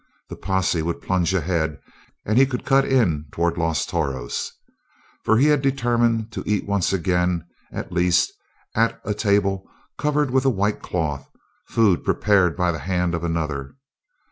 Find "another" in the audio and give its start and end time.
13.23-13.75